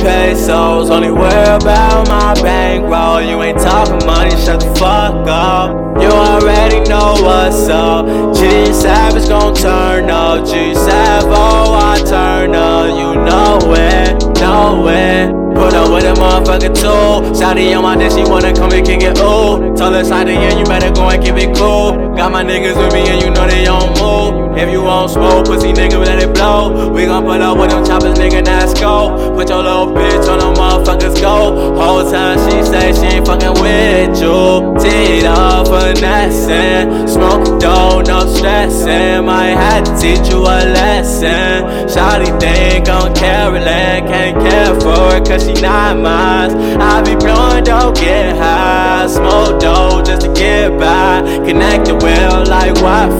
Pesos, 0.00 0.46
souls, 0.46 0.90
only 0.90 1.10
worry 1.10 1.44
about 1.44 2.08
my 2.08 2.34
bankroll. 2.42 3.20
You 3.20 3.42
ain't 3.42 3.58
talking 3.58 4.04
money, 4.06 4.30
shut 4.30 4.60
the 4.60 4.74
fuck 4.76 5.28
up. 5.28 6.00
You 6.00 6.08
already 6.08 6.80
know 6.88 7.14
what's 7.20 7.68
up. 7.68 8.06
G 8.34 8.72
Savage 8.72 9.28
gon' 9.28 9.54
turn 9.54 10.08
up, 10.08 10.46
G 10.46 10.74
Savo, 10.74 11.74
I 11.76 12.02
turn 12.06 12.54
up. 12.54 12.88
You 12.88 13.20
know 13.20 13.58
it, 13.76 14.40
know 14.40 14.88
it. 14.88 15.40
Put 15.54 15.74
up 15.74 15.92
with 15.92 16.04
a 16.04 16.14
motherfucker 16.14 16.72
too. 16.72 17.36
Shotty 17.38 17.76
on 17.76 17.82
my 17.82 17.94
dick, 17.94 18.12
she 18.12 18.24
wanna 18.24 18.54
come 18.54 18.72
and 18.72 18.86
kick 18.86 19.02
it, 19.02 19.18
ooh. 19.18 19.76
Tell 19.76 19.92
her 19.92 20.02
Shotty, 20.02 20.32
yeah, 20.32 20.58
you 20.58 20.64
better 20.64 20.90
go 20.90 21.10
and 21.10 21.22
keep 21.22 21.36
it 21.36 21.54
cool. 21.54 21.92
Got 22.16 22.32
my 22.32 22.42
niggas 22.42 22.76
with 22.80 22.94
me 22.94 23.06
and 23.06 23.20
you 23.20 23.28
know 23.28 23.46
they 23.46 23.64
don't 23.64 23.92
move. 24.00 24.56
If 24.56 24.70
you 24.70 24.80
won't 24.80 25.10
smoke, 25.10 25.44
pussy 25.44 25.74
nigga, 25.74 25.99
we 26.40 27.04
gon' 27.04 27.24
pull 27.24 27.42
up 27.42 27.58
with 27.58 27.70
them 27.70 27.84
choppers, 27.84 28.18
nigga, 28.18 28.42
let's 28.46 28.72
go. 28.80 29.34
Put 29.36 29.50
your 29.50 29.62
little 29.62 29.88
bitch 29.88 30.26
on 30.26 30.38
them 30.38 30.54
motherfuckers, 30.54 31.20
go. 31.20 31.76
Whole 31.76 32.10
time 32.10 32.38
she 32.48 32.64
say 32.64 32.94
she 32.94 33.16
ain't 33.16 33.26
fucking 33.26 33.60
with 33.60 34.18
you. 34.18 34.74
Teed 34.80 35.26
up, 35.26 35.66
finessing. 35.68 37.06
Smoke 37.06 37.60
dough, 37.60 38.00
no 38.00 38.26
stressing. 38.34 39.26
Might 39.26 39.52
have 39.52 39.84
to 39.84 39.92
teach 40.00 40.30
you 40.30 40.40
a 40.40 40.64
lesson. 40.72 41.88
Shawty 41.92 42.32
think 42.40 42.88
I'm 42.88 43.12
Carolyn, 43.14 44.08
can't 44.08 44.40
care 44.40 44.80
for 44.80 44.96
her 45.12 45.20
cause 45.20 45.44
she 45.44 45.52
not 45.60 45.98
mine. 45.98 46.52
I 46.80 47.02
be 47.02 47.16
blowing 47.16 47.64
dope, 47.64 47.96
get 47.96 48.34
high. 48.36 49.06
Smoke 49.08 49.60
dope 49.60 50.06
just 50.06 50.22
to 50.22 50.32
get 50.32 50.70
by. 50.78 51.20
Connect 51.44 51.84
the 51.84 51.94
like 52.48 52.74
Wi 52.76 53.08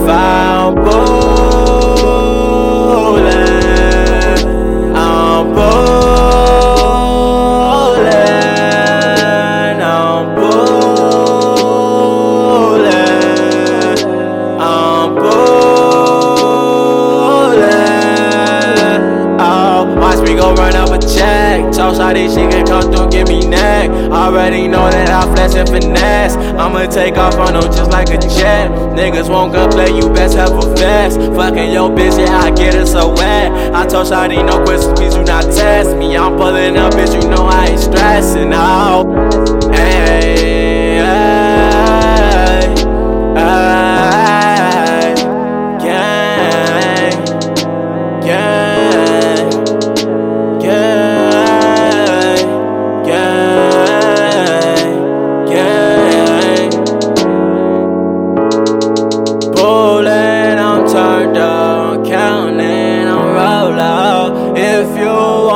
Oh, 20.21 20.23
watch 20.23 20.29
me 20.29 20.35
go 20.35 20.53
run 20.53 20.75
up 20.75 20.89
a 20.89 20.99
check. 20.99 21.71
Toss 21.73 21.97
how 21.97 22.13
these 22.13 22.33
shit 22.33 22.51
can 22.51 22.65
come 22.65 22.91
through, 22.91 23.09
give 23.09 23.27
me 23.27 23.39
neck. 23.47 23.89
Already 24.11 24.67
know 24.67 24.89
that 24.89 25.09
I 25.09 25.33
flex 25.33 25.55
and 25.55 25.67
finesse. 25.67 26.35
I'ma 26.35 26.85
take 26.87 27.17
off 27.17 27.35
on 27.35 27.53
them 27.53 27.63
just 27.71 27.91
like 27.91 28.09
a 28.09 28.17
jet. 28.17 28.69
Niggas 28.93 29.29
won't 29.29 29.53
go 29.53 29.67
play, 29.69 29.89
you 29.89 30.09
best 30.09 30.35
have 30.37 30.51
a 30.51 30.75
vest. 30.75 31.17
Fucking 31.17 31.71
your 31.71 31.89
bitch, 31.89 32.19
yeah, 32.19 32.37
I 32.37 32.51
get 32.51 32.75
it 32.75 32.87
so 32.87 33.09
wet. 33.13 33.51
I 33.73 33.87
told 33.87 34.07
Shawty 34.07 34.45
no 34.45 34.63
questions, 34.63 34.99
please 34.99 35.15
do 35.15 35.23
not 35.23 35.43
test 35.43 35.97
me. 35.97 36.15
I'm 36.15 36.37
pulling 36.37 36.77
up, 36.77 36.93
bitch, 36.93 37.13
you 37.13 37.27
know 37.29 37.45
I 37.45 37.67
ain't 37.67 37.79
stressing 37.79 38.53
out. 38.53 39.20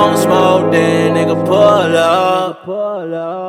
on 0.05 0.17
smoke, 0.17 0.71
then 0.71 1.15
nigga 1.15 1.35
pull 1.45 1.97
up. 1.97 2.65